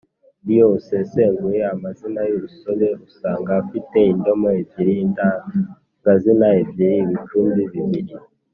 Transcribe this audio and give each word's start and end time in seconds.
iyo 0.51 0.65
usesenguye 0.77 1.61
amazina 1.73 2.19
y’urusobe 2.29 2.87
usanga 3.07 3.49
afite 3.61 3.97
indomo 4.11 4.47
ebyiri, 4.59 4.93
indangazina 5.05 6.47
ebyiri, 6.61 6.95
ibicumbi 7.03 7.61
bibiri 7.73 8.13